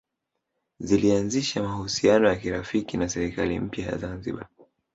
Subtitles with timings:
[0.79, 4.47] Zilianzisha mahusiano ya kirafiki na serikali mpya ya Zanzibar